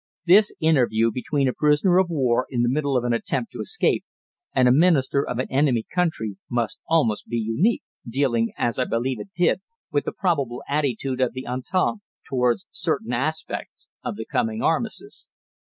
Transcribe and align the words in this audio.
This 0.25 0.51
interview 0.59 1.11
between 1.11 1.47
a 1.47 1.53
prisoner 1.53 1.99
of 1.99 2.09
war 2.09 2.47
in 2.49 2.63
the 2.63 2.69
middle 2.69 2.97
of 2.97 3.03
an 3.03 3.13
attempt 3.13 3.51
to 3.51 3.59
escape 3.59 4.03
and 4.51 4.67
a 4.67 4.71
Minister 4.71 5.21
of 5.23 5.37
an 5.37 5.45
enemy 5.51 5.85
country 5.93 6.37
must 6.49 6.77
be 6.79 6.81
almost 6.87 7.25
unique, 7.27 7.83
dealing, 8.09 8.51
as 8.57 8.79
I 8.79 8.85
believe 8.85 9.19
it 9.19 9.29
did, 9.35 9.61
with 9.91 10.05
the 10.05 10.11
probable 10.11 10.63
attitude 10.67 11.21
of 11.21 11.33
the 11.33 11.45
Entente 11.45 12.01
towards 12.27 12.65
certain 12.71 13.13
aspects 13.13 13.85
of 14.03 14.15
the 14.15 14.25
coming 14.25 14.63
armistice. 14.63 15.29